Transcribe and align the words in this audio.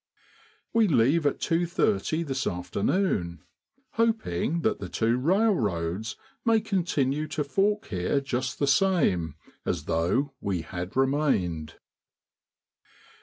We 0.73 0.87
leave 0.87 1.27
at 1.27 1.37
2:30 1.37 2.25
this 2.25 2.47
afternoon, 2.47 3.43
hoping 3.91 4.61
that 4.61 4.79
the 4.79 4.89
two 4.89 5.15
railroads 5.17 6.15
may 6.43 6.59
continue 6.59 7.27
to 7.27 7.43
fork 7.43 7.85
here 7.89 8.19
just 8.19 8.57
the 8.57 8.65
same 8.65 9.35
as 9.63 9.83
though 9.85 10.33
we 10.41 10.63
had 10.63 10.97
remained. 10.97 11.75